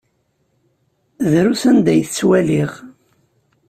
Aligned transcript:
Drus 1.31 1.63
anda 1.69 1.91
ay 1.93 2.01
t-ttwaliɣ. 2.03 2.71